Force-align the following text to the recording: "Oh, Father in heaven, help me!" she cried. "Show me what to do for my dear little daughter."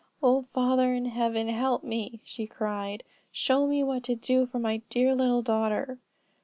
"Oh, 0.23 0.41
Father 0.49 0.95
in 0.95 1.05
heaven, 1.05 1.47
help 1.47 1.83
me!" 1.83 2.21
she 2.23 2.47
cried. 2.47 3.03
"Show 3.31 3.67
me 3.67 3.83
what 3.83 4.01
to 4.05 4.15
do 4.15 4.47
for 4.47 4.57
my 4.57 4.77
dear 4.89 5.13
little 5.13 5.43
daughter." 5.43 5.99